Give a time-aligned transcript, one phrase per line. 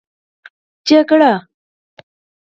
[0.87, 1.33] شخړه